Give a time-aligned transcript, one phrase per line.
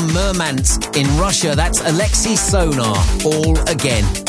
[0.00, 1.54] from Murmansk in Russia.
[1.54, 4.19] That's Alexei Sonar, All Again.